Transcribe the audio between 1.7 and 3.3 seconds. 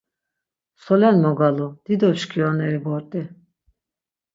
dido mşkorineri bort̆i!